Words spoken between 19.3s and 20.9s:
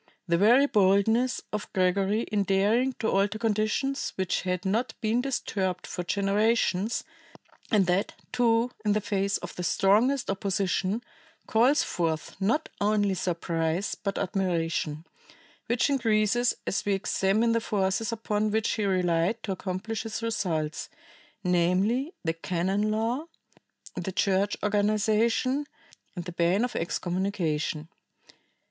to accomplish his results,